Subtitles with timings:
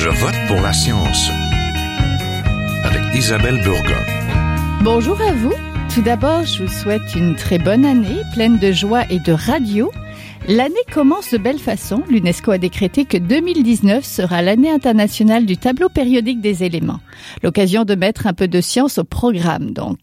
[0.00, 1.28] Je vote pour la science
[2.84, 4.00] avec Isabelle Burgon.
[4.82, 5.52] Bonjour à vous.
[5.92, 9.90] Tout d'abord, je vous souhaite une très bonne année, pleine de joie et de radio.
[10.50, 12.02] L'année commence de belle façon.
[12.08, 17.00] L'UNESCO a décrété que 2019 sera l'année internationale du tableau périodique des éléments.
[17.42, 19.98] L'occasion de mettre un peu de science au programme, donc.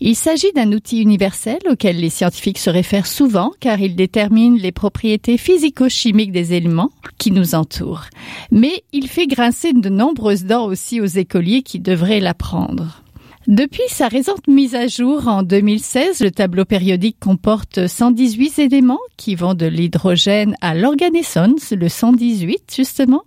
[0.00, 4.72] Il s'agit d'un outil universel auquel les scientifiques se réfèrent souvent car il détermine les
[4.72, 8.04] propriétés physico-chimiques des éléments qui nous entourent.
[8.52, 13.02] Mais il fait grincer de nombreuses dents aussi aux écoliers qui devraient l'apprendre.
[13.48, 19.36] Depuis sa récente mise à jour en 2016, le tableau périodique comporte 118 éléments qui
[19.36, 23.22] vont de l'hydrogène à l'organessence, le 118 justement.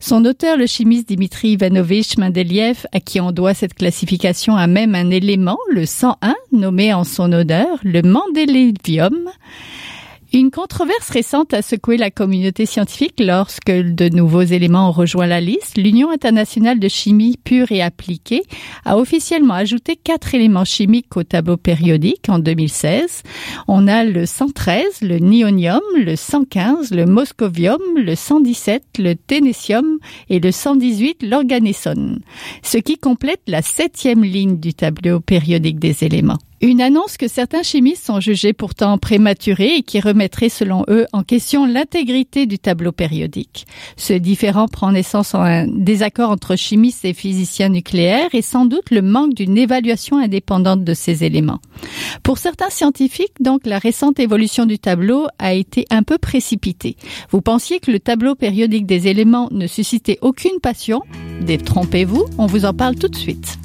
[0.00, 4.94] Son auteur, le chimiste Dimitri Ivanovich Mendeleev, à qui on doit cette classification, a même
[4.94, 9.28] un élément, le 101, nommé en son honneur, le mendélévium.
[10.32, 15.40] Une controverse récente a secoué la communauté scientifique lorsque de nouveaux éléments ont rejoint la
[15.40, 15.76] liste.
[15.76, 18.44] L'Union internationale de chimie pure et appliquée
[18.84, 23.24] a officiellement ajouté quatre éléments chimiques au tableau périodique en 2016.
[23.66, 30.38] On a le 113, le nionium, le 115, le moscovium, le 117, le ténétium et
[30.38, 32.20] le 118, l'organessone.
[32.62, 36.38] Ce qui complète la septième ligne du tableau périodique des éléments.
[36.62, 41.22] Une annonce que certains chimistes sont jugés pourtant prématurée et qui remettrait selon eux en
[41.22, 43.66] question l'intégrité du tableau périodique.
[43.96, 48.90] Ce différent prend naissance en un désaccord entre chimistes et physiciens nucléaires et sans doute
[48.90, 51.60] le manque d'une évaluation indépendante de ces éléments.
[52.22, 56.96] Pour certains scientifiques, donc, la récente évolution du tableau a été un peu précipitée.
[57.30, 61.00] Vous pensiez que le tableau périodique des éléments ne suscitait aucune passion?
[61.40, 63.58] Détrompez-vous, on vous en parle tout de suite.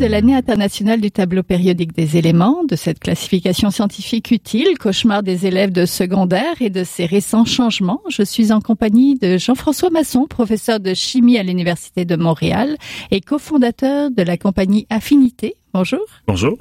[0.00, 5.46] De l'année internationale du tableau périodique des éléments, de cette classification scientifique utile, cauchemar des
[5.46, 10.26] élèves de secondaire et de ses récents changements, je suis en compagnie de Jean-François Masson,
[10.26, 12.78] professeur de chimie à l'Université de Montréal
[13.10, 15.56] et cofondateur de la compagnie Affinité.
[15.74, 16.06] Bonjour.
[16.26, 16.56] Bonjour.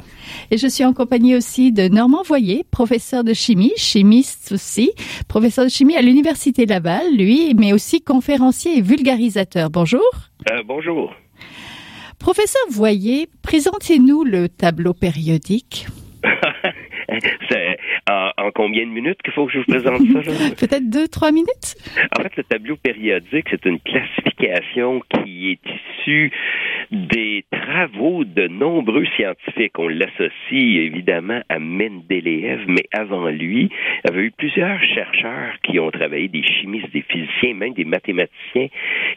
[0.51, 4.91] Et je suis en compagnie aussi de Normand Voyer, professeur de chimie, chimiste aussi,
[5.29, 9.69] professeur de chimie à l'Université Laval, lui, mais aussi conférencier et vulgarisateur.
[9.69, 10.03] Bonjour.
[10.51, 11.13] Euh, bonjour.
[12.19, 15.87] Professeur Voyer, présentez-nous le tableau périodique.
[18.09, 20.55] C'est en, combien de minutes qu'il faut que je vous présente ça?
[20.67, 21.75] Peut-être deux, trois minutes?
[22.17, 25.59] En fait, le tableau périodique, c'est une classification qui est
[25.99, 26.31] issue
[26.91, 29.77] des travaux de nombreux scientifiques.
[29.77, 35.79] On l'associe évidemment à Mendeleev, mais avant lui, il y avait eu plusieurs chercheurs qui
[35.79, 38.67] ont travaillé, des chimistes, des physiciens, même des mathématiciens,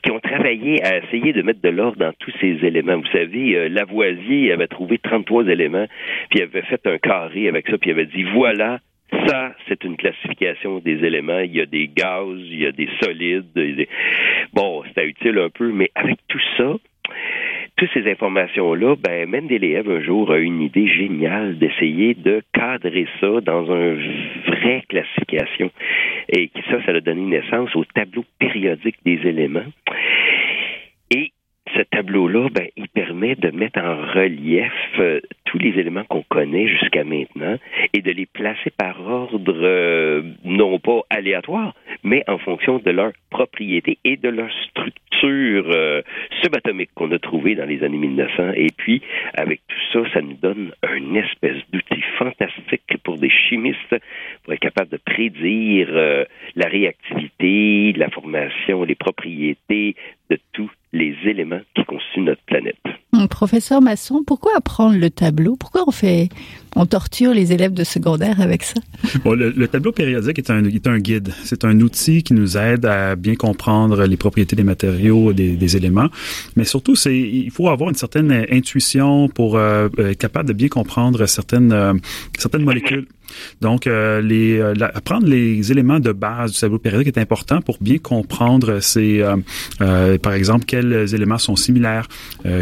[0.02, 2.98] qui ont travaillé à essayer de mettre de l'ordre dans tous ces éléments.
[2.98, 5.86] Vous savez, euh, Lavoisier avait trouvé 33 éléments,
[6.31, 8.81] puis il avait fait un carré avec ça, puis il avait dit, voilà,
[9.27, 11.41] ça, c'est une classification des éléments.
[11.41, 13.47] Il y a des gaz, il y a des solides.
[14.53, 16.75] Bon, c'était utile un peu, mais avec tout ça,
[17.77, 23.06] toutes ces informations-là, ben, Mendeleev, un jour, a eu une idée géniale d'essayer de cadrer
[23.21, 23.99] ça dans une
[24.47, 25.71] vraie classification.
[26.29, 29.65] Et ça, ça a donné naissance au tableau périodique des éléments.
[31.75, 36.69] Ce tableau-là, ben, il permet de mettre en relief euh, tous les éléments qu'on connaît
[36.69, 37.56] jusqu'à maintenant
[37.94, 41.75] et de les placer par ordre euh, non pas aléatoire,
[42.05, 46.03] mais en fonction de leur propriété et de leur structure euh,
[46.43, 48.53] subatomique qu'on a trouvée dans les années 1900.
[48.55, 49.00] Et puis,
[49.32, 53.97] avec tout ça, ça nous donne un espèce d'outil fantastique pour des chimistes
[54.44, 55.88] pour être capable de prédire
[56.56, 59.97] la réactivité, la formation, les propriétés
[60.28, 62.76] de tous les éléments qui constituent notre planète.
[63.14, 65.56] Hum, professeur Masson, pourquoi apprendre le tableau?
[65.56, 66.28] Pourquoi on fait,
[66.76, 68.81] on torture les élèves de secondaire avec ça?
[69.25, 71.32] Bon, le, tableau périodique est un, est un guide.
[71.44, 75.76] C'est un outil qui nous aide à bien comprendre les propriétés des matériaux, des, des
[75.76, 76.08] éléments.
[76.56, 80.69] Mais surtout, c'est, il faut avoir une certaine intuition pour euh, être capable de bien
[80.69, 81.94] comprendre certaines, euh,
[82.38, 83.06] certaines molécules.
[83.61, 87.79] Donc, euh, les, euh, apprendre les éléments de base du tableau périodique est important pour
[87.81, 89.23] bien comprendre ces,
[89.81, 92.08] euh, par exemple, quels éléments sont similaires,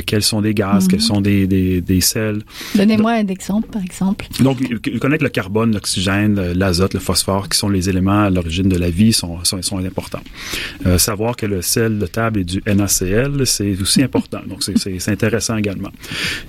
[0.07, 2.43] quels sont les gaz, quels sont des, des, des sels.
[2.75, 4.27] Donnez-moi un exemple, par exemple.
[4.41, 4.59] Donc,
[5.01, 8.91] connaître le carbone, l'oxygène, l'azote, le phosphore, qui sont les éléments à l'origine de la
[8.91, 10.23] vie, sont, sont, sont importants.
[10.87, 14.41] Euh, savoir que le sel de table est du NaCl, c'est aussi important.
[14.47, 15.91] Donc, c'est intéressant également.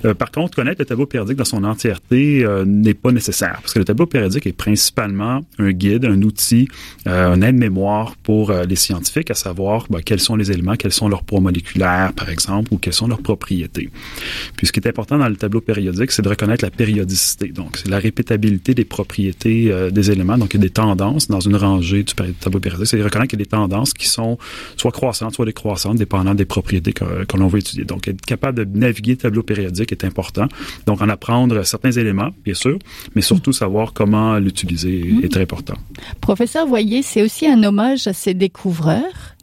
[0.06, 3.74] Euh, par contre, connaître le tableau périodique dans son entièreté euh, n'est pas nécessaire, parce
[3.74, 6.68] que le tableau périodique est principalement un guide, un outil,
[7.08, 11.10] euh, un aide-mémoire pour les scientifiques, à savoir ben, quels sont les éléments, quels sont
[11.10, 13.90] leurs poids moléculaires, par exemple, ou quelles sont leurs propriétés.
[14.56, 17.48] Puis, ce qui est important dans le tableau périodique, c'est de reconnaître la périodicité.
[17.48, 20.38] Donc, c'est la répétabilité des propriétés des éléments.
[20.38, 22.88] Donc, il y a des tendances dans une rangée du tableau périodique.
[22.88, 24.38] C'est de reconnaître qu'il y a des tendances qui sont
[24.78, 27.86] soit croissantes, soit décroissantes, dépendant des propriétés que, que l'on veut étudier.
[27.86, 30.48] Donc, être capable de naviguer le tableau périodique est important.
[30.86, 32.78] Donc, en apprendre certains éléments, bien sûr,
[33.16, 34.01] mais surtout savoir comment
[34.40, 35.76] l'utiliser est très important.
[36.22, 39.36] Professeur Voyer, c'est aussi un hommage à ces découvreurs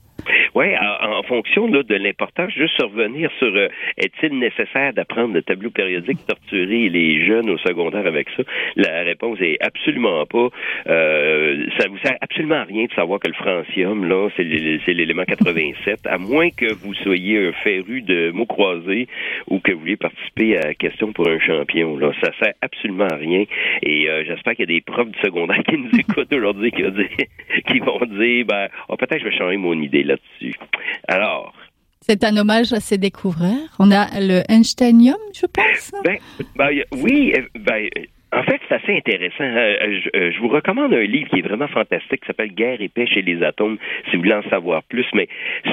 [0.54, 6.18] oui, en, fonction de l'importance, juste revenir sur euh, est-il nécessaire d'apprendre le tableau périodique,
[6.26, 8.42] torturer les jeunes au secondaire avec ça?
[8.76, 10.48] La réponse est absolument pas.
[10.88, 15.24] Euh, ça vous sert absolument à rien de savoir que le francium, là, c'est l'élément
[15.24, 19.06] 87, à moins que vous soyez un féru de mots croisés
[19.48, 21.96] ou que vous vouliez participer à question pour un champion.
[21.96, 22.12] Là.
[22.22, 23.44] Ça sert absolument à rien.
[23.82, 26.82] Et euh, j'espère qu'il y a des profs du secondaire qui nous écoutent aujourd'hui qui,
[27.66, 30.37] qui, vont dire ben, oh, peut-être je vais changer mon idée là-dessus.
[31.06, 31.54] Alors.
[32.00, 33.68] C'est un hommage à ces découvreurs.
[33.78, 35.92] On a le Einsteinium, je pense.
[36.04, 36.18] Ben,
[36.56, 37.88] ben oui, euh, ben,
[38.32, 39.44] en fait, c'est assez intéressant.
[39.44, 42.88] Euh, euh, je, vous recommande un livre qui est vraiment fantastique, qui s'appelle Guerre et
[42.88, 43.78] pêche et les atomes,
[44.10, 45.06] si vous voulez en savoir plus.
[45.14, 45.28] Mais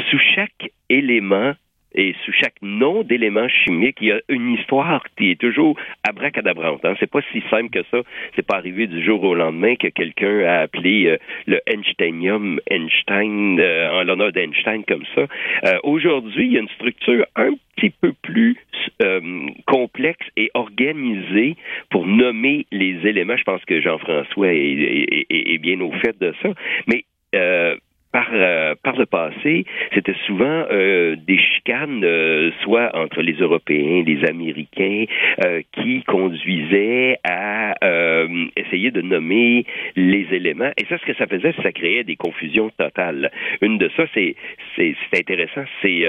[0.09, 1.53] sous chaque élément
[1.95, 5.77] et sous chaque nom d'élément chimique, il y a une histoire qui est toujours
[6.07, 6.83] abracadabrante.
[6.83, 6.95] Hein.
[6.99, 7.99] C'est pas si simple que ça.
[8.35, 13.59] C'est pas arrivé du jour au lendemain que quelqu'un a appelé euh, le Einsteinium Einstein
[13.59, 15.21] euh, en l'honneur d'Einstein comme ça.
[15.65, 18.57] Euh, aujourd'hui, il y a une structure un petit peu plus
[19.67, 21.57] complexe et organisée
[21.89, 23.35] pour nommer les éléments.
[23.35, 26.49] Je pense que Jean-François est, est, bien au fait de ça.
[26.87, 27.03] Mais
[28.15, 34.03] par, euh, par le passé, c'était souvent euh, des chicanes, euh, soit entre les Européens,
[34.07, 35.03] les Américains,
[35.73, 37.75] qui conduisaient à
[38.55, 39.65] essayer de nommer
[39.97, 40.71] les éléments.
[40.77, 43.31] Et ça, ce que ça faisait, ça créait des confusions totales.
[43.61, 44.35] Une de ça, c'est
[45.13, 46.05] intéressant, c'est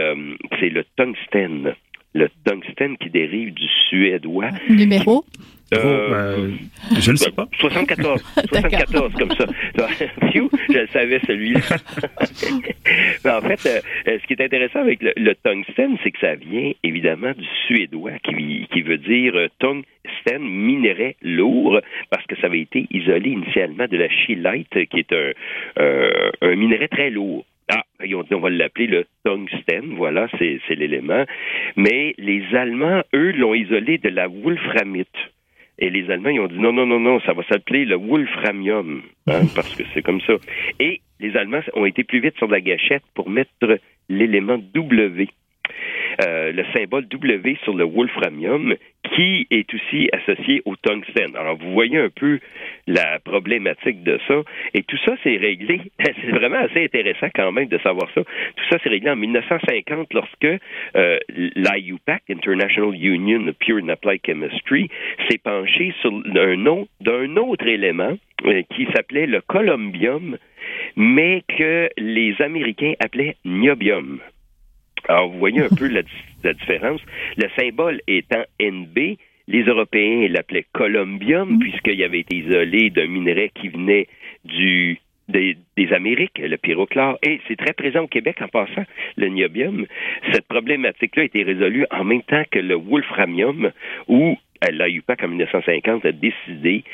[0.60, 1.74] c'est le tungstène.
[2.14, 4.50] Le tungstène qui dérive du suédois.
[4.70, 5.24] Numéro?
[5.74, 6.58] Euh, ben,
[7.00, 7.48] je ne sais pas.
[7.58, 8.22] 74.
[8.52, 9.46] 74, comme ça.
[10.32, 11.60] je le savais, celui-là.
[13.24, 16.72] en fait, euh, euh, ce qui est intéressant avec le, tungstène, c'est que ça vient
[16.84, 21.80] évidemment du suédois, qui, qui veut dire euh, tungstène, minerai lourd,
[22.10, 25.32] parce que ça avait été isolé initialement de la scheelite, qui est un,
[26.42, 27.44] un minerai très lourd.
[27.68, 31.24] Ah, on va l'appeler le tungstène, voilà, c'est l'élément.
[31.74, 35.08] Mais les Allemands, eux, l'ont isolé de la wolframite.
[35.78, 39.02] Et les Allemands, ils ont dit non, non, non, non, ça va s'appeler le wolframium,
[39.26, 40.34] hein, parce que c'est comme ça.
[40.80, 43.78] Et les Allemands ont été plus vite sur la gâchette pour mettre
[44.08, 45.28] l'élément W.
[46.24, 48.74] Euh, le symbole W sur le wolframium,
[49.14, 51.36] qui est aussi associé au tungstène.
[51.36, 52.40] Alors, vous voyez un peu
[52.86, 54.42] la problématique de ça.
[54.72, 55.80] Et tout ça, c'est réglé.
[56.04, 58.22] C'est vraiment assez intéressant quand même de savoir ça.
[58.22, 60.44] Tout ça, c'est réglé en 1950 lorsque
[60.96, 64.88] euh, l'IUPAC, International Union of Pure and Applied Chemistry,
[65.28, 68.16] s'est penché sur un nom d'un autre élément
[68.46, 70.38] euh, qui s'appelait le columbium,
[70.96, 74.20] mais que les Américains appelaient niobium.
[75.08, 76.02] Alors, vous voyez un peu la,
[76.52, 77.00] différence.
[77.36, 79.16] Le symbole étant NB,
[79.48, 81.58] les Européens l'appelaient columbium, mm.
[81.58, 84.08] puisqu'il avait été isolé d'un minerai qui venait
[84.44, 84.98] du
[85.28, 85.56] des,
[85.92, 88.84] Amériques, le pyrochlore, et c'est très présent au Québec en passant,
[89.16, 89.86] le niobium.
[90.32, 93.70] Cette problématique-là a été résolue en même temps que le wolframium,
[94.08, 94.36] où
[94.68, 96.84] l'AUPAC en 1950 a décidé,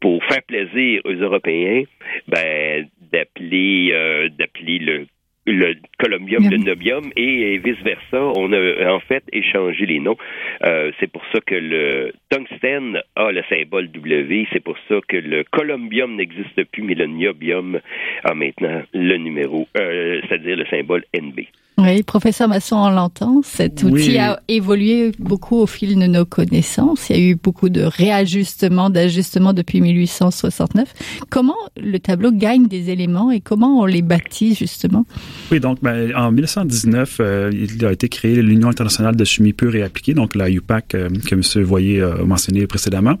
[0.00, 1.84] pour faire plaisir aux Européens,
[2.26, 5.06] ben, d'appeler euh, d'appeler le
[5.46, 8.32] le columbium, le nobium et vice-versa.
[8.36, 10.16] On a en fait échangé les noms.
[10.64, 14.46] Euh, c'est pour ça que le tungstène a le symbole W.
[14.52, 17.80] C'est pour ça que le columbium n'existe plus, mais le niobium
[18.24, 21.40] a maintenant le numéro, euh, c'est-à-dire le symbole NB.
[21.78, 23.40] Oui, professeur Masson, on l'entend.
[23.42, 27.08] Cet outil a évolué beaucoup au fil de nos connaissances.
[27.08, 30.92] Il y a eu beaucoup de réajustements, d'ajustements depuis 1869.
[31.30, 35.06] Comment le tableau gagne des éléments et comment on les bâtit justement?
[35.50, 39.74] Oui, donc ben, en 1919, euh, il a été créé l'Union internationale de chimie pure
[39.74, 41.64] et appliquée, donc la UPAC euh, que M.
[41.64, 43.16] Voyer a mentionné précédemment.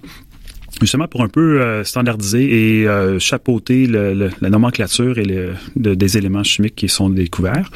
[0.80, 6.18] Justement pour un peu euh, standardiser et euh, chapeauter le, la nomenclature et le, des
[6.18, 7.70] éléments chimiques qui sont découverts.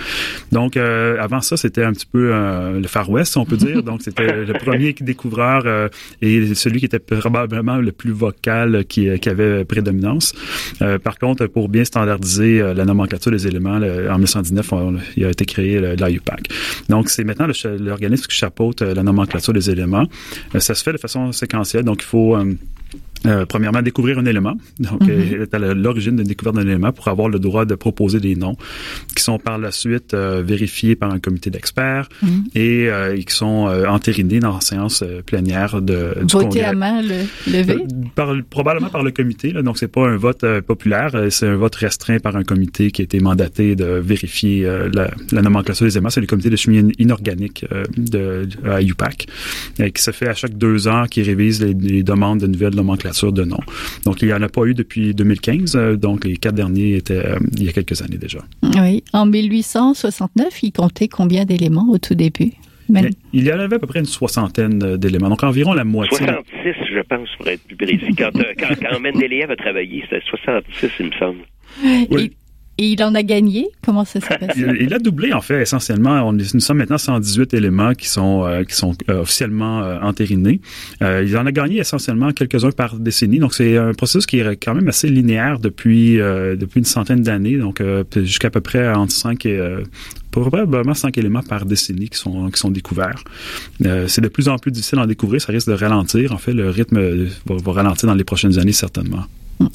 [0.53, 3.83] Donc, euh, avant ça, c'était un petit peu le Far West, on peut dire.
[3.87, 5.91] Donc, c'était le premier découvreur
[6.23, 10.35] et celui qui était probablement le plus vocal qui, qui avait prédominance.
[11.03, 14.73] par contre, pour bien standardiser la nomenclature des éléments, en 1919,
[15.17, 16.49] il a été créé l'IUPAC.
[16.89, 17.47] Donc, c'est maintenant
[17.81, 20.07] l'organisme qui chapeaute la nomenclature des éléments.
[20.59, 22.37] ça se fait de façon séquentielle, donc il faut
[23.27, 24.55] euh, premièrement, découvrir un élément.
[24.79, 25.17] Donc, mm
[25.53, 28.57] à l'origine d'une découverte d'un élément pour avoir le droit de proposer des noms
[29.15, 32.45] qui sont par la suite euh, vérifiés par un comité d'experts mhm.
[32.55, 32.91] et
[33.27, 37.79] qui sont entérinés dans la séance plénière de, du Voté à main levée?
[38.15, 39.53] Par, probablement par le comité.
[39.53, 43.03] Là, donc, c'est pas un vote populaire, c'est un vote restreint par un comité qui
[43.03, 46.11] a été mandaté de vérifier la, la, nomenclature des éléments.
[46.11, 47.65] C'est le comité de chimie inorganique
[47.97, 49.27] de, à UPAC
[49.95, 53.16] qui se fait à chaque deux ans, qui révise les, les demandes de nouvelles nomenclatures
[53.25, 53.59] de nom.
[54.05, 55.77] Donc, il n'y en a pas eu depuis 2015.
[55.77, 58.39] Euh, donc, les quatre derniers étaient euh, il y a quelques années déjà.
[58.63, 59.03] Oui.
[59.13, 62.53] En 1869, il comptait combien d'éléments au tout début?
[63.33, 66.19] Il y en avait à peu près une soixantaine euh, d'éléments, donc environ la moitié.
[66.19, 68.15] 66, je pense, pour être plus précis.
[68.17, 71.39] Quand, quand, quand Mendeleev a travaillé, c'était 66, il me semble.
[72.11, 72.25] Oui.
[72.25, 72.33] Et
[72.79, 73.69] il en a gagné?
[73.85, 74.65] Comment ça s'est passé?
[74.81, 76.29] il, a doublé, en fait, essentiellement.
[76.29, 80.61] On, nous sommes maintenant 118 éléments qui sont, euh, qui sont euh, officiellement euh, entérinés.
[81.01, 83.39] il en a gagné essentiellement quelques-uns par décennie.
[83.39, 87.57] Donc, c'est un processus qui est quand même assez linéaire depuis, depuis une centaine d'années.
[87.57, 87.83] Donc,
[88.17, 89.61] jusqu'à peu près entre 5 et
[90.31, 93.25] probablement 5 éléments par décennie qui sont, qui sont découverts.
[93.81, 95.41] c'est de plus en plus difficile d'en découvrir.
[95.41, 96.33] Ça risque de ralentir.
[96.33, 99.25] En fait, le rythme va ralentir dans les prochaines années, certainement.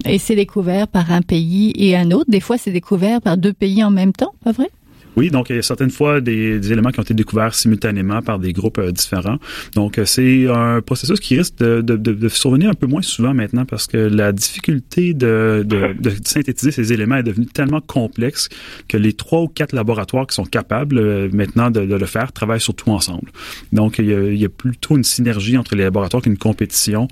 [0.06, 2.30] Et c'est découvert par un pays et un autre.
[2.30, 4.70] Des fois, c'est découvert par deux pays en même temps, pas vrai?
[5.18, 8.40] Oui, donc il y a certaines fois des, éléments qui ont été découverts simultanément par
[8.40, 9.38] des groupes euh, différents.
[9.76, 13.34] Donc euh, c'est un processus qui risque de, de, de, survenir un peu moins souvent
[13.34, 15.66] maintenant parce que la difficulté de,
[16.24, 18.48] synthétiser ces éléments est devenue tellement complexe
[18.88, 22.62] que les trois ou quatre laboratoires qui sont capables euh, maintenant de, le faire travaillent
[22.62, 23.32] surtout ensemble.
[23.74, 27.08] Donc il y, a, il y, a, plutôt une synergie entre les laboratoires qu'une compétition.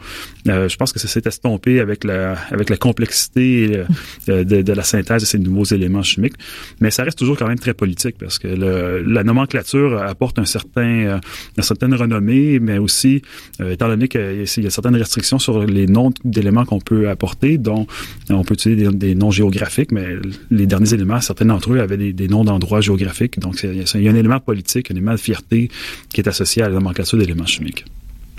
[0.45, 3.83] je pense que ça s'est estompé avec la, avec la complexité
[4.27, 6.35] de, de, la synthèse de ces nouveaux éléments chimiques,
[6.79, 7.88] mais ça reste toujours quand même très politique
[8.19, 11.19] parce que la nomenclature apporte un certain, euh,
[11.57, 13.21] une certaine renommée, mais aussi,
[13.61, 17.57] euh, étant donné qu'il y a certaines restrictions sur les noms d'éléments qu'on peut apporter,
[17.57, 17.87] dont
[18.29, 20.07] on peut utiliser des, noms géographiques, mais
[20.51, 23.39] les derniers éléments, certains d'entre eux avaient des, noms d'endroits géographiques.
[23.39, 25.69] Donc, il y a un élément politique, un élément de fierté
[26.13, 27.85] qui est associé à la nomenclature d'éléments chimiques.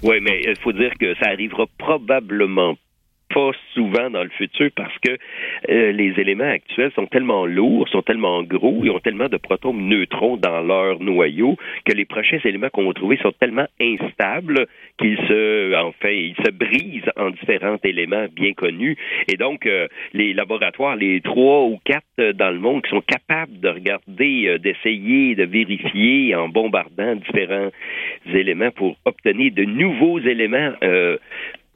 [0.02, 2.76] Oui, mais il faut dire que ça arrivera probablement
[3.32, 5.16] pas souvent dans le futur parce que
[5.70, 9.72] euh, les éléments actuels sont tellement lourds, sont tellement gros, ils ont tellement de protons
[9.72, 14.66] neutrons dans leur noyau que les prochains éléments qu'on va trouver sont tellement instables
[14.98, 18.96] qu'ils se, enfin, ils se brisent en différents éléments bien connus.
[19.28, 23.02] Et donc, euh, les laboratoires, les trois ou quatre euh, dans le monde qui sont
[23.02, 27.70] capables de regarder, d'essayer, de vérifier en bombardant différents
[28.34, 30.72] éléments pour obtenir de nouveaux éléments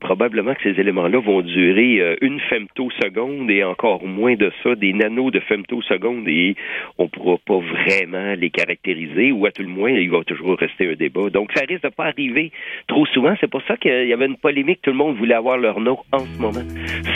[0.04, 4.92] probablement que ces éléments-là vont durer euh, une femtoseconde et encore moins de ça, des
[4.92, 6.56] nanos de femtoseconde et
[6.98, 10.90] on pourra pas vraiment les caractériser ou à tout le moins, il va toujours rester
[10.90, 11.30] un débat.
[11.30, 12.52] Donc ça risque de pas arriver
[12.86, 13.34] trop souvent.
[13.40, 14.80] C'est pour ça qu'il y avait une polémique.
[14.82, 16.66] Tout le monde voulait avoir leur nom en ce moment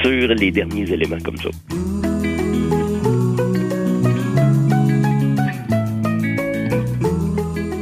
[0.02, 1.50] sur les derniers éléments comme ça.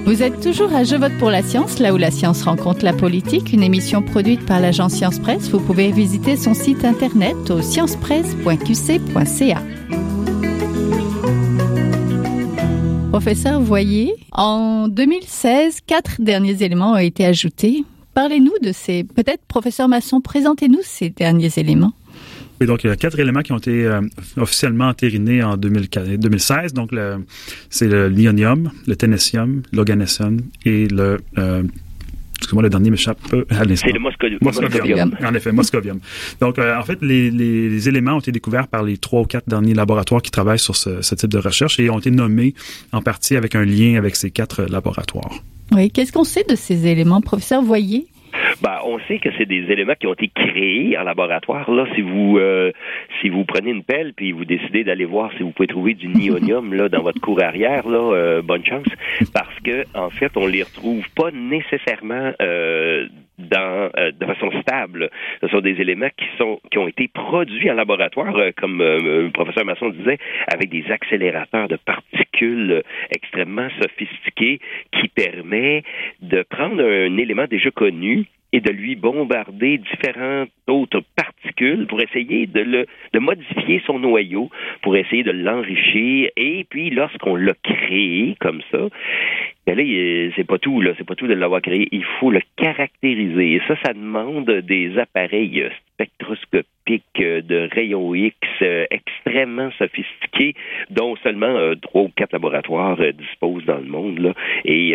[0.07, 2.93] Vous êtes toujours à Je vote pour la science, là où la science rencontre la
[2.93, 5.51] politique, une émission produite par l'agence Science Presse.
[5.51, 9.63] Vous pouvez visiter son site internet au sciencepresse.qc.ca.
[13.11, 17.83] Professeur Voyer, en 2016, quatre derniers éléments ont été ajoutés.
[18.15, 21.95] Parlez-nous de ces, peut-être, professeur Masson, présentez-nous ces derniers éléments.
[22.61, 24.01] Oui, donc il y a quatre éléments qui ont été euh,
[24.37, 26.73] officiellement entérinés en 2016.
[26.73, 26.91] Donc
[27.71, 31.63] c'est le l'ionium, le ténésium, l'organesium et le euh,
[32.39, 33.19] excusez-moi, le dernier m'échappe
[33.51, 33.89] à l'instant.
[33.89, 34.39] C'est le moscovium.
[34.43, 35.17] moscovium.
[35.25, 36.01] En effet, moscovium.
[36.41, 39.49] Donc, euh, en fait, les, les, éléments ont été découverts par les trois ou quatre
[39.49, 42.55] derniers laboratoires qui travaillent sur ce, ce, type de recherche et ont été nommés
[42.93, 45.43] en partie avec un lien avec ces quatre laboratoires.
[45.73, 48.07] Oui, qu'est-ce qu'on sait de ces éléments, professeur Voyer?
[48.63, 51.71] Ben, on sait que c'est des éléments qui ont été créés en laboratoire.
[51.71, 52.73] Là, si vous euh,
[53.21, 56.09] si vous prenez une pelle puis vous décidez d'aller voir si vous pouvez trouver du
[56.09, 58.87] nionium là dans votre cour arrière, là, euh, bonne chance,
[59.35, 63.07] parce que en fait, on les retrouve pas nécessairement euh,
[63.39, 65.11] dans, euh, de façon stable.
[65.41, 69.25] Ce sont des éléments qui sont qui ont été produits en laboratoire, euh, comme euh,
[69.25, 70.19] le professeur Masson disait,
[70.53, 72.83] avec des accélérateurs de particules
[73.15, 74.61] extrêmement sophistiqués
[74.93, 75.83] qui permet
[76.23, 78.27] de prendre un élément déjà connu
[78.61, 84.51] de lui bombarder différentes autres particules pour essayer de le de modifier son noyau,
[84.83, 86.31] pour essayer de l'enrichir.
[86.37, 88.89] Et puis lorsqu'on l'a créé comme ça,
[89.67, 91.89] ben là, c'est pas tout, là, c'est pas tout de l'avoir créé.
[91.91, 93.55] Il faut le caractériser.
[93.55, 100.55] Et ça, ça demande des appareils spectroscopiques de rayons X euh, extrêmement sophistiqués,
[100.91, 104.19] dont seulement euh, trois ou quatre laboratoires euh, disposent dans le monde.
[104.19, 104.35] Là.
[104.65, 104.95] Et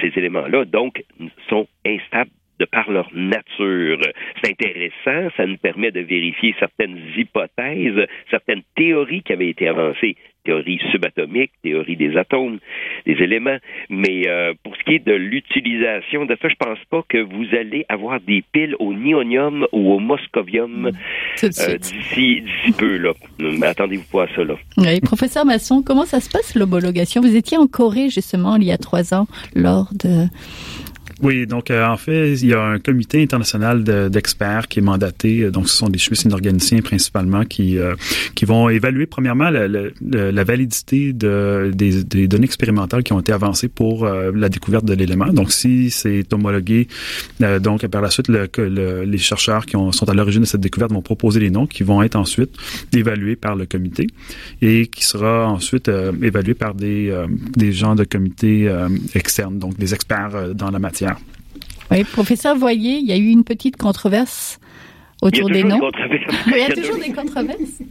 [0.00, 1.04] ces éléments-là, donc,
[1.48, 4.00] sont instables de par leur nature.
[4.42, 10.16] C'est intéressant, ça nous permet de vérifier certaines hypothèses, certaines théories qui avaient été avancées,
[10.44, 12.58] théorie subatomique, théorie des atomes,
[13.06, 13.58] des éléments.
[13.90, 17.44] Mais euh, pour ce qui est de l'utilisation de ça, je pense pas que vous
[17.54, 20.90] allez avoir des piles au nionium ou au moscovium
[21.44, 21.48] euh,
[21.78, 22.42] d'ici
[22.78, 22.96] peu.
[22.96, 23.12] Là.
[23.38, 24.44] Mais attendez-vous pas à ça.
[24.44, 24.54] Là.
[24.78, 27.20] Oui, professeur Masson, comment ça se passe l'homologation?
[27.20, 30.26] Vous étiez en Corée justement il y a trois ans lors de
[31.20, 35.50] oui, donc euh, en fait, il y a un comité international d'experts qui est mandaté.
[35.50, 35.98] Donc, ce sont des
[36.32, 37.96] organiciens principalement qui euh,
[38.36, 43.68] qui vont évaluer premièrement la, validité de, des, des, données expérimentales qui ont été avancées
[43.68, 45.26] pour euh, la découverte de l'élément.
[45.26, 46.86] Donc, si c'est homologué,
[47.60, 48.48] donc par la suite, le,
[49.04, 51.82] les chercheurs qui ont, sont à l'origine de cette découverte vont proposer les noms qui
[51.82, 52.50] vont être ensuite
[52.92, 54.06] évalués par le comité
[54.62, 55.90] et qui sera ensuite
[56.22, 57.12] évalué par des
[57.56, 58.72] des gens de comité
[59.14, 61.07] externes, donc des experts dans la matière.
[61.90, 64.60] Oui, professeur Voyer, il y a eu une petite controverse
[65.22, 65.90] autour des noms.
[66.46, 67.82] il y a toujours des controverses.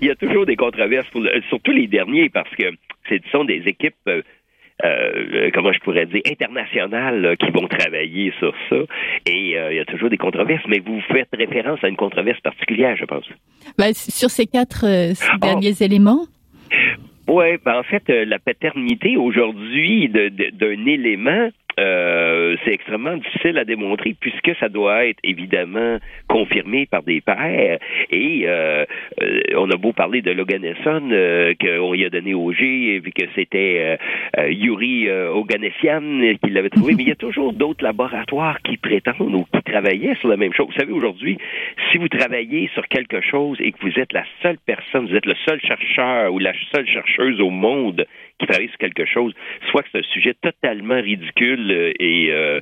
[0.00, 1.06] il y a toujours des controverses,
[1.48, 2.64] surtout les derniers, parce que
[3.08, 3.94] ce sont des équipes.
[4.08, 4.22] Euh,
[4.84, 8.76] euh, comment je pourrais dire, internationales qui vont travailler sur ça.
[9.24, 12.40] Et euh, il y a toujours des controverses, mais vous faites référence à une controverse
[12.40, 13.24] particulière, je pense.
[13.78, 15.38] Ben, sur ces quatre ah.
[15.40, 16.26] derniers éléments?
[17.28, 21.50] Oui, ben, en fait, la paternité aujourd'hui d'un élément
[21.80, 27.78] euh, c'est extrêmement difficile à démontrer puisque ça doit être évidemment confirmé par des pairs.
[28.10, 28.84] Et euh,
[29.20, 33.12] euh on a beau parler de Loganesson euh, qu'on y a donné au G, vu
[33.12, 33.98] que c'était
[34.48, 39.46] Yuri Oganessian qui l'avait trouvé, mais il y a toujours d'autres laboratoires qui prétendent ou
[39.52, 40.66] qui travaillaient sur la même chose.
[40.66, 41.38] Vous savez, aujourd'hui,
[41.90, 45.26] si vous travaillez sur quelque chose et que vous êtes la seule personne, vous êtes
[45.26, 48.06] le seul chercheur ou la seule chercheuse au monde
[48.38, 49.32] qui travaille sur quelque chose,
[49.70, 52.60] soit que c'est un sujet totalement ridicule euh, et euh,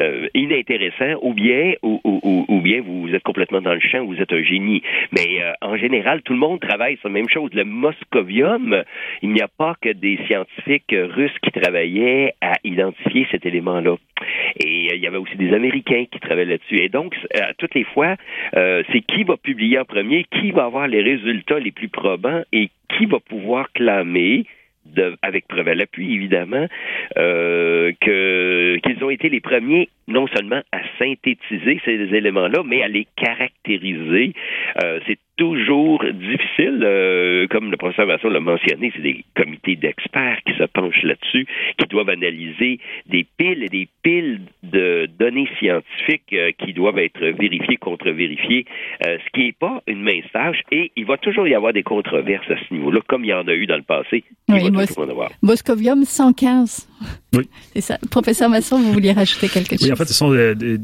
[0.00, 4.20] euh, inintéressant, ou bien, ou, ou, ou, bien vous êtes complètement dans le champ, vous
[4.20, 4.82] êtes un génie.
[5.12, 7.50] Mais en général, tout le monde travaille sur la même chose.
[7.52, 8.82] Le moscovium,
[9.22, 13.96] il n'y a pas que des scientifiques russes qui travaillaient à identifier cet élément-là.
[14.58, 16.82] Et il y avait aussi des Américains qui travaillaient là-dessus.
[16.82, 17.14] Et donc,
[17.58, 18.16] toutes les fois,
[18.52, 22.70] c'est qui va publier en premier, qui va avoir les résultats les plus probants et
[22.96, 24.44] qui va pouvoir clamer
[25.22, 26.66] avec preuve à l'appui, évidemment,
[27.16, 32.88] euh, que qu'ils ont été les premiers non seulement à synthétiser ces éléments-là, mais à
[32.88, 34.32] les caractériser.
[34.82, 40.38] Euh, c'est toujours difficile, euh, comme le professeur Masson l'a mentionné, c'est des comités d'experts
[40.46, 41.46] qui se penchent là-dessus,
[41.78, 47.24] qui doivent analyser des piles et des piles de données scientifiques euh, qui doivent être
[47.24, 48.66] vérifiées, contre-vérifiées,
[49.02, 52.50] ce qui n'est pas une mince tâche, et il va toujours y avoir des controverses
[52.50, 54.24] à ce niveau-là, comme il y en a eu dans le passé.
[54.48, 54.70] Oui,
[55.42, 57.20] Moscovium 115.
[57.34, 57.48] Oui.
[57.74, 57.98] C'est ça.
[58.10, 59.84] Professeur Masson, vous vouliez rajouter quelque chose?
[59.84, 60.78] Oui, en fait, ce sont des,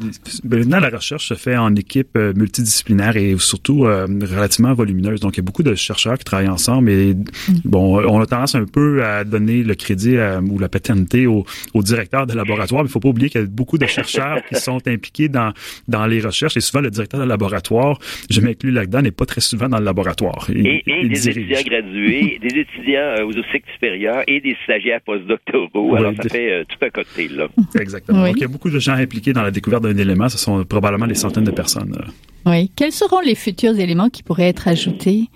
[0.45, 5.21] maintenant, la recherche se fait en équipe multidisciplinaire et surtout relativement volumineuse.
[5.21, 7.25] Donc, il y a beaucoup de chercheurs qui travaillent ensemble et, mm.
[7.65, 10.17] bon, on a tendance un peu à donner le crédit
[10.51, 13.45] ou la paternité au, au, directeur de laboratoire, mais il faut pas oublier qu'il y
[13.45, 15.53] a beaucoup de chercheurs qui sont impliqués dans,
[15.87, 17.99] dans les recherches et souvent le directeur de laboratoire,
[18.31, 20.49] je m'inclus là-dedans, n'est pas très souvent dans le laboratoire.
[20.55, 25.97] et, des étudiants gradués, des étudiants euh, aux cycles supérieurs et des stagiaires postdoctoraux.
[25.97, 27.49] Alors, ça fait euh, tout un cocktail, là.
[27.81, 28.27] Exactement.
[28.27, 30.29] Donc, il y a beaucoup de gens impliqués dans la découverte d'un élément.
[30.29, 31.97] Ce sont probablement des centaines de personnes.
[32.01, 32.11] Euh.
[32.51, 32.71] Oui.
[32.75, 35.29] Quels seront les futurs éléments qui pourraient être ajoutés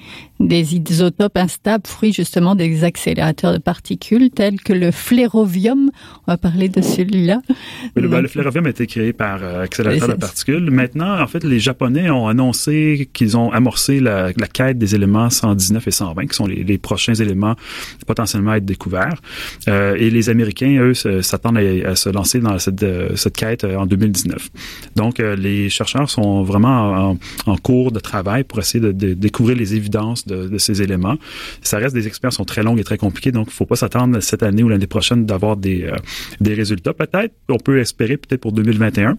[0.48, 5.90] des isotopes instables, fruits justement des accélérateurs de particules tels que le flérovium.
[6.26, 7.40] On va parler de celui-là.
[7.96, 10.70] le, ben, flérovium a été créé par euh, accélérateur de particules.
[10.70, 15.86] Maintenant, en fait, les Japonais ont annoncé qu'ils ont amorcé la, quête des éléments 119
[15.86, 17.54] et 120, qui sont les, prochains éléments
[18.06, 19.20] potentiellement à être découverts.
[19.68, 23.86] Euh, et les Américains, eux, s'attendent à, se lancer dans cette, euh, cette quête en
[23.86, 24.50] 2019.
[24.96, 29.74] Donc, les chercheurs sont vraiment en, cours de travail pour essayer de, de découvrir les
[29.74, 31.16] évidences de, ces éléments.
[31.62, 33.76] Ça reste des expériences sont très longues et très compliquées, donc il ne faut pas
[33.76, 35.96] s'attendre cette année ou l'année prochaine d'avoir des, euh,
[36.40, 36.92] des résultats.
[36.92, 39.16] Peut-être, on peut espérer peut-être pour 2021.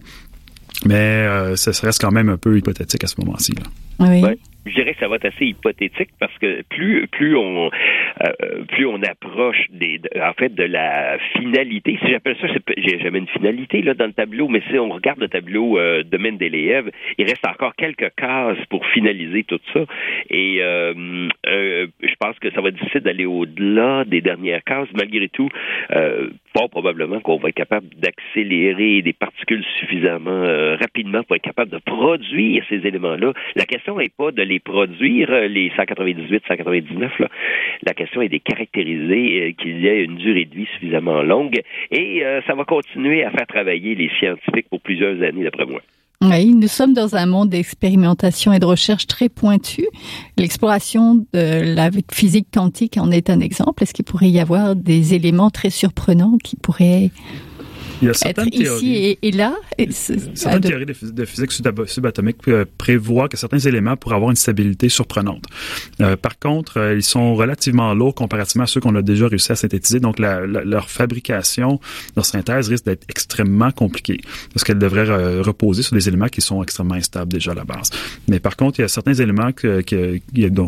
[0.86, 3.54] Mais euh, ça reste quand même un peu hypothétique à ce moment-ci.
[4.00, 4.22] Oui
[4.66, 8.86] je dirais que ça va être assez hypothétique parce que plus plus on euh, plus
[8.86, 13.82] on approche des en fait de la finalité si j'appelle ça j'ai jamais une finalité
[13.82, 17.46] là dans le tableau mais si on regarde le tableau euh, de Mendeleev il reste
[17.46, 19.80] encore quelques cases pour finaliser tout ça.
[20.30, 24.88] Et euh, euh je pense que ça va être difficile d'aller au-delà des dernières cases.
[24.94, 25.48] Malgré tout
[26.56, 30.42] fort probablement qu'on va être capable d'accélérer des particules suffisamment
[30.80, 34.60] rapidement pour être capable de produire ces éléments là la question n'est pas de les
[34.60, 37.18] produire, euh, les 198, 199.
[37.18, 37.28] Là.
[37.86, 41.60] La question est de caractériser euh, qu'il y ait une durée de vie suffisamment longue
[41.90, 45.80] et euh, ça va continuer à faire travailler les scientifiques pour plusieurs années, d'après moi.
[46.30, 49.86] Oui, nous sommes dans un monde d'expérimentation et de recherche très pointu.
[50.36, 53.82] L'exploration de la physique quantique en est un exemple.
[53.82, 57.10] Est-ce qu'il pourrait y avoir des éléments très surprenants qui pourraient
[58.02, 59.54] il y a certaines théories, et, là.
[60.34, 65.44] certaines théories de, physique subatomique euh, prévoient que certains éléments pourraient avoir une stabilité surprenante.
[66.00, 69.52] Euh, par contre, euh, ils sont relativement lourds comparativement à ceux qu'on a déjà réussi
[69.52, 70.00] à synthétiser.
[70.00, 71.80] Donc, leur fabrication,
[72.16, 74.20] leur synthèse risque d'être extrêmement compliquée
[74.52, 75.04] parce qu'elle devrait
[75.40, 77.90] reposer sur des éléments qui sont extrêmement instables déjà à la base.
[78.28, 79.82] Mais par contre, il y a certains éléments que,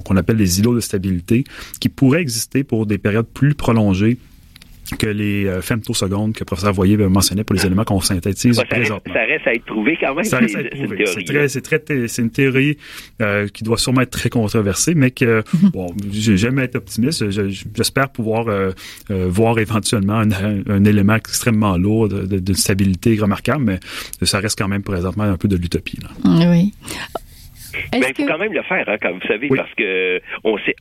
[0.03, 1.45] qu'on appelle des îlots de stabilité
[1.81, 4.19] qui pourraient exister pour des périodes plus prolongées
[4.99, 8.65] que les euh, femtosecondes que le professeur Voyer mentionnait pour les éléments qu'on synthétise ça
[8.65, 9.01] présentement.
[9.05, 10.25] Reste, ça reste à être prouvé quand même.
[10.25, 11.05] Ça reste à être prouvé.
[11.07, 12.77] C'est très, c'est très, c'est une théorie
[13.21, 15.71] euh, qui doit sûrement être très controversée, mais que mhm.
[15.71, 17.29] bon, j'ai jamais été optimiste.
[17.31, 18.73] J'espère pouvoir euh,
[19.11, 23.81] euh, voir éventuellement un, un, élément extrêmement lourd de, de, stabilité remarquable, mais
[24.23, 25.99] ça reste quand même présentement un peu de l'utopie.
[26.25, 26.73] Oui.
[27.93, 30.75] Ben, il faut quand même le faire, hein, comme vous savez, parce que on sait,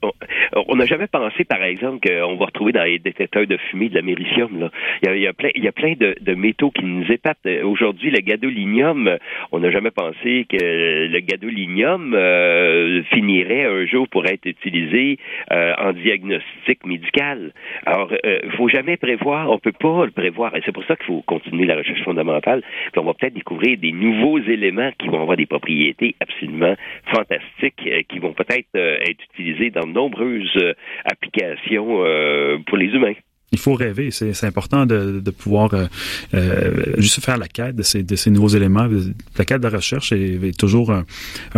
[0.56, 3.96] on n'a jamais pensé, par exemple, qu'on va retrouver dans les détecteurs de fumée de
[3.96, 4.60] l'américium.
[4.60, 4.72] Là.
[5.02, 6.86] Il, y a, il, y a plein, il y a plein de, de métaux qui
[6.86, 7.48] nous épatent.
[7.64, 9.18] Aujourd'hui, le gadolinium,
[9.52, 15.18] on n'a jamais pensé que le gadolinium euh, finirait un jour pour être utilisé
[15.52, 17.52] euh, en diagnostic médical.
[17.86, 20.96] Alors, il euh, faut jamais prévoir, on peut pas le prévoir, et c'est pour ça
[20.96, 22.62] qu'il faut continuer la recherche fondamentale.
[22.92, 26.76] Puis on va peut-être découvrir des nouveaux éléments qui vont avoir des propriétés absolument
[27.12, 30.74] fantastiques euh, qui vont peut-être euh, être utilisés dans de nombreuses euh,
[31.06, 32.04] applications
[32.66, 33.14] pour les humains
[33.52, 34.12] il faut rêver.
[34.12, 35.70] C'est important de, de pouvoir
[36.98, 38.86] juste faire la quête de ces, de ces nouveaux éléments.
[39.38, 41.06] La quête de la recherche est, toujours un,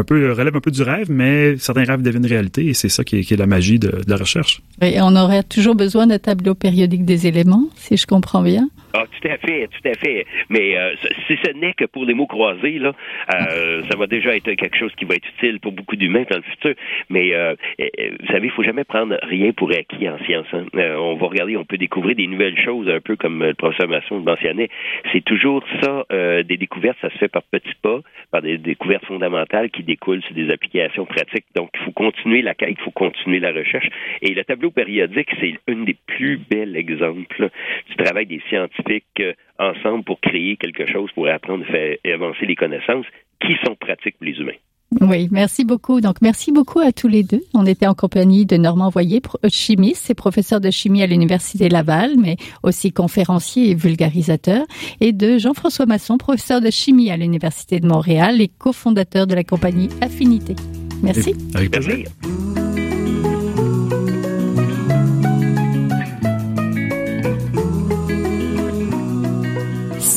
[0.03, 3.19] peu relève un peu du rêve, mais certains rêves deviennent réalité et c'est ça qui
[3.19, 4.61] est, qui est, la magie de, de la recherche.
[4.81, 8.69] Et on aurait toujours besoin d'un tableau périodique des éléments, si je comprends bien.
[8.93, 10.25] Ah, tout à fait, tout à fait.
[10.49, 10.93] Mais euh,
[11.27, 12.93] si ce n'est que pour les mots croisés, là,
[13.33, 16.37] euh, ça va déjà être quelque chose qui va être utile pour beaucoup d'humains dans
[16.37, 16.73] le futur.
[17.09, 20.47] Mais euh, vous savez, il faut jamais prendre rien pour acquis en science.
[20.53, 20.65] Hein.
[20.73, 24.17] on va regarder, on peut découvrir des nouvelles choses, un peu comme le professeur Masson
[24.17, 24.69] le mentionnait.
[25.11, 27.99] C'est toujours ça, des découvertes, ça se fait par petits pas,
[28.31, 31.45] par des découvertes fondamentales qui découlent sur des applications pratiques.
[31.55, 33.87] Donc, il faut continuer la quête, il faut continuer la recherche.
[34.21, 37.49] Et le tableau périodique, c'est un des plus bels exemples
[37.89, 42.55] du travail des scientifiques euh, ensemble pour créer quelque chose, pour apprendre, faire avancer les
[42.55, 43.05] connaissances
[43.41, 44.59] qui sont pratiques pour les humains.
[45.01, 45.99] Oui, merci beaucoup.
[45.99, 47.41] Donc, merci beaucoup à tous les deux.
[47.53, 51.67] On était en compagnie de Normand Voyer, euh, chimiste et professeur de chimie à l'Université
[51.67, 54.65] Laval, mais aussi conférencier et vulgarisateur,
[55.01, 59.43] et de Jean-François Masson, professeur de chimie à l'Université de Montréal et cofondateur de la
[59.43, 60.55] compagnie Affinité.
[61.03, 61.35] Merci.
[61.53, 62.07] Avec plaisir.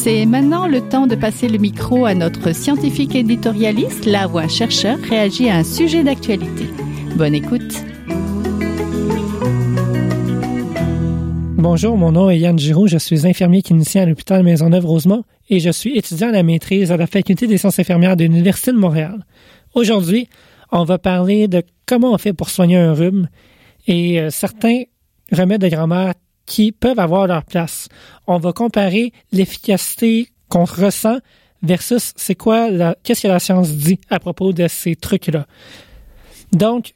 [0.02, 4.98] C'est maintenant le temps de passer le micro à notre scientifique éditorialiste, où un chercheur
[4.98, 6.64] réagit à un sujet d'actualité.
[7.16, 7.84] Bonne écoute.
[11.58, 15.68] Bonjour, mon nom est Yann Giraud, je suis infirmier clinicien à l'hôpital Maisonneuve-Rosemont et je
[15.68, 19.26] suis étudiant à la maîtrise à la faculté des sciences infirmières de l'Université de Montréal.
[19.74, 20.30] Aujourd'hui,
[20.72, 23.28] on va parler de comment on fait pour soigner un rhume
[23.86, 24.84] et euh, certains
[25.30, 26.14] remèdes de grand-mère
[26.50, 27.88] qui peuvent avoir leur place.
[28.26, 31.18] On va comparer l'efficacité qu'on ressent
[31.62, 32.68] versus c'est quoi
[33.04, 35.46] qu'est-ce que la science dit à propos de ces trucs-là.
[36.50, 36.94] Donc,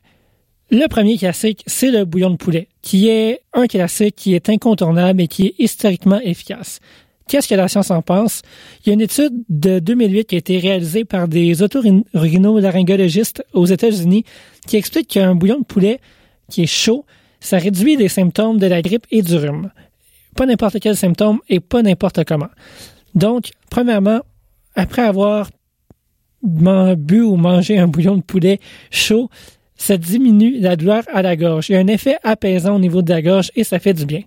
[0.72, 5.20] le premier classique, c'est le bouillon de poulet, qui est un classique qui est incontournable
[5.20, 6.80] et qui est historiquement efficace.
[7.28, 8.42] Qu'est-ce que la science en pense?
[8.84, 13.66] Il y a une étude de 2008 qui a été réalisée par des otorhinolaryngologistes aux
[13.66, 14.24] États-Unis
[14.66, 16.00] qui explique qu'un bouillon de poulet
[16.50, 17.06] qui est chaud
[17.44, 19.70] ça réduit les symptômes de la grippe et du rhume.
[20.34, 22.48] Pas n'importe quel symptôme et pas n'importe comment.
[23.14, 24.20] Donc, premièrement,
[24.74, 25.50] après avoir
[26.42, 29.28] bu ou mangé un bouillon de poulet chaud,
[29.76, 31.68] ça diminue la douleur à la gorge.
[31.68, 34.06] Il y a un effet apaisant au niveau de la gorge et ça fait du
[34.06, 34.22] bien.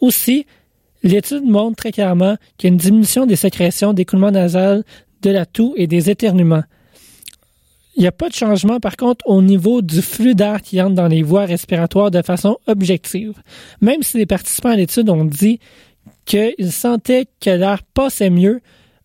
[0.00, 0.44] Aussi,
[1.02, 4.84] l'étude montre très clairement qu'il y a une diminution des sécrétions d'écoulement nasal
[5.22, 6.64] de la toux et des éternuements.
[8.00, 10.94] Il n'y a pas de changement, par contre, au niveau du flux d'air qui entre
[10.94, 13.34] dans les voies respiratoires de façon objective.
[13.82, 15.60] Même si les participants à l'étude ont dit
[16.24, 18.62] qu'ils sentaient que l'air passait mieux,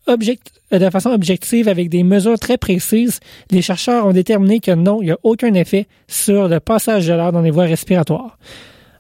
[0.08, 3.20] de façon objective avec des mesures très précises,
[3.52, 7.14] les chercheurs ont déterminé que non, il n'y a aucun effet sur le passage de
[7.16, 8.40] l'air dans les voies respiratoires.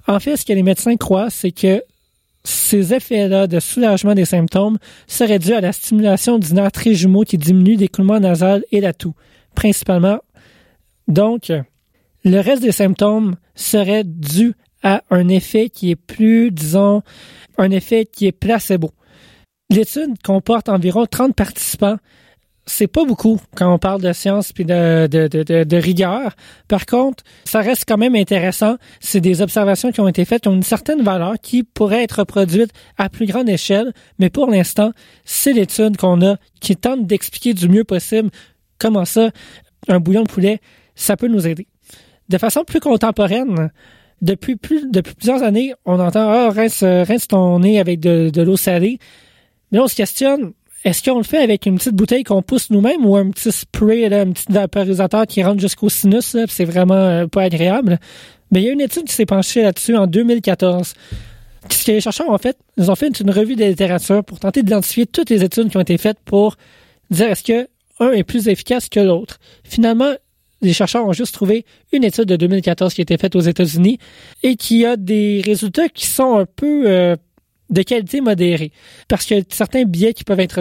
[0.08, 1.81] En fait, ce que les médecins croient, c'est que
[2.43, 4.77] ces effets-là de soulagement des symptômes
[5.08, 9.15] seraient dus à la stimulation du nerf trijumeau qui diminue l'écoulement nasal et la toux,
[9.56, 10.20] principalement.
[11.08, 11.52] Donc,
[12.24, 17.02] le reste des symptômes serait dû à un effet qui est plus, disons,
[17.58, 18.91] un effet qui est placebo.
[19.70, 21.98] L'étude comporte environ 30 participants.
[22.68, 26.36] C'est pas beaucoup quand on parle de science puis de, rigueur.
[26.68, 28.78] Par contre, ça reste quand même intéressant.
[29.00, 32.20] C'est des observations qui ont été faites, qui ont une certaine valeur, qui pourraient être
[32.20, 33.94] reproduites à plus grande échelle.
[34.18, 34.91] Mais pour l'instant,
[35.26, 38.30] c'est l'étude qu'on a qui tente d'expliquer du mieux possible
[38.79, 39.31] comment ça,
[39.88, 40.59] un bouillon de poulet,
[40.95, 41.67] ça peut nous aider?
[42.29, 43.69] De façon plus contemporaine,
[44.21, 48.57] depuis, plus, depuis plusieurs années, on entend Ah, rince, rince ton nez avec de, l'eau
[48.57, 48.99] salée.
[49.71, 53.05] Mais on se questionne, est-ce qu'on le fait avec une petite bouteille qu'on pousse nous-mêmes
[53.05, 57.43] ou un petit spray, un petit vaporisateur qui rentre jusqu'au sinus, c'est vraiment euh, pas
[57.43, 57.99] agréable?
[58.51, 60.93] Mais il y a une étude qui s'est penchée là-dessus en 2014.
[61.71, 64.61] Ce que les chercheurs ont fait, ils ont fait une revue de littérature pour tenter
[64.61, 66.55] d'identifier toutes les études qui ont été faites pour
[67.09, 67.67] dire est-ce que
[67.99, 69.39] un est plus efficace que l'autre.
[69.63, 70.13] Finalement,
[70.62, 73.99] les chercheurs ont juste trouvé une étude de 2014 qui a été faite aux États-Unis
[74.43, 77.15] et qui a des résultats qui sont un peu euh,
[77.69, 78.71] de qualité modérée.
[79.08, 80.60] Parce que certains biais qui peuvent être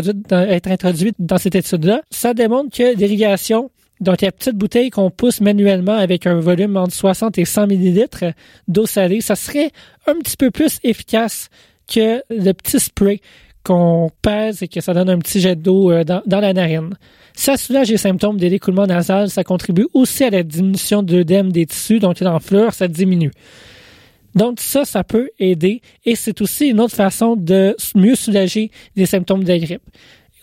[0.69, 3.71] introduits dans cette étude-là, ça démontre que l'irrigation,
[4.01, 8.25] donc la petite bouteille qu'on pousse manuellement avec un volume entre 60 et 100 millilitres
[8.69, 9.71] d'eau salée, ça serait
[10.07, 11.49] un petit peu plus efficace
[11.87, 13.21] que le petit spray
[13.65, 16.91] qu'on pèse et que ça donne un petit jet d'eau euh, dans, dans, la narine.
[17.35, 21.51] Ça soulage les symptômes de l'écoulement nasal, ça contribue aussi à la diminution de l'œdème
[21.51, 23.33] des tissus, donc l'enflure, ça diminue.
[24.35, 29.07] Donc ça, ça peut aider et c'est aussi une autre façon de mieux soulager les
[29.07, 29.83] symptômes de la grippe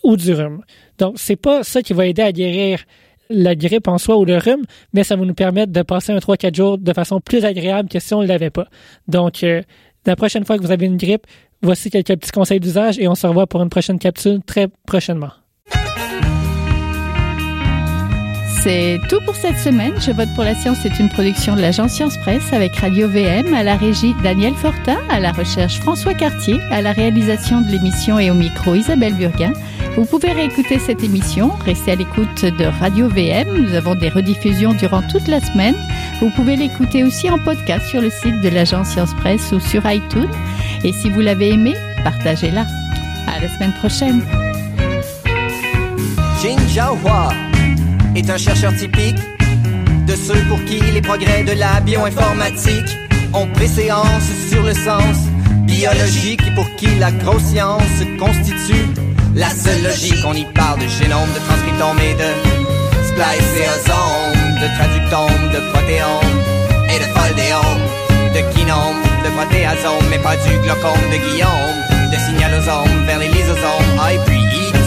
[0.02, 0.62] ou du rhume.
[0.98, 2.84] Donc c'est pas ça qui va aider à guérir
[3.28, 6.18] la grippe en soi ou le rhume, mais ça va nous permettre de passer un
[6.18, 8.66] 3-4 jours de façon plus agréable que si on ne l'avait pas.
[9.08, 9.62] Donc euh,
[10.06, 11.26] la prochaine fois que vous avez une grippe,
[11.62, 15.30] voici quelques petits conseils d'usage et on se revoit pour une prochaine capsule très prochainement.
[18.62, 19.94] C'est tout pour cette semaine.
[19.98, 23.52] Je vote pour la science c'est une production de l'agence Science Presse avec Radio VM,
[23.54, 28.20] à la régie Daniel Fortin, à la recherche François Cartier, à la réalisation de l'émission
[28.20, 29.52] et au micro Isabelle Burguin.
[29.96, 33.48] Vous pouvez réécouter cette émission, rester à l'écoute de Radio VM.
[33.62, 35.74] Nous avons des rediffusions durant toute la semaine.
[36.20, 39.82] Vous pouvez l'écouter aussi en podcast sur le site de l'agence Science Presse ou sur
[39.90, 40.30] iTunes.
[40.84, 42.66] Et si vous l'avez aimé, partagez-la.
[43.28, 44.22] À la semaine prochaine
[48.16, 49.16] est un chercheur typique
[50.06, 52.98] de ceux pour qui les progrès de la bioinformatique
[53.32, 55.16] ont préséance sur le sens
[55.64, 57.82] biologique et pour qui la grosse science
[58.18, 58.86] constitue
[59.34, 60.24] la seule logique.
[60.26, 62.30] On y parle de génome, de transcriptome et de
[63.08, 66.36] spliceosome, de traductome, de protéome
[66.90, 67.82] et de foldéome,
[68.34, 74.00] de kinome, de protéasome, mais pas du glaucome de Guillaume, de signalosome vers les lysosomes,
[74.12, 74.78] et puis E.T.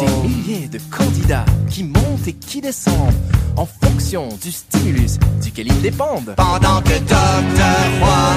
[0.00, 3.14] Des milliers de candidats qui montent et qui descendent
[3.56, 6.34] en fonction du stimulus duquel ils dépendent.
[6.36, 8.32] Pendant que Docteur Roy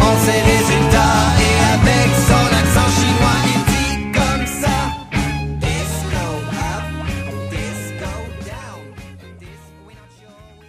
[0.00, 2.90] en ses résultats et avec son accent